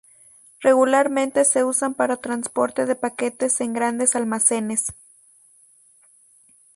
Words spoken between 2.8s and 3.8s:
de paquetes en